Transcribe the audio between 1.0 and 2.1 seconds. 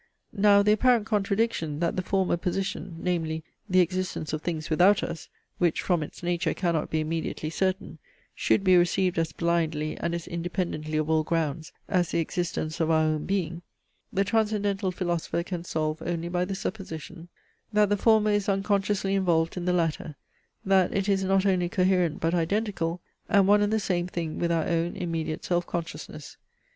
contradiction, that the